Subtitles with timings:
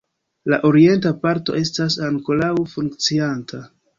[0.53, 3.63] La orienta parto estas ankoraŭ funkcianta.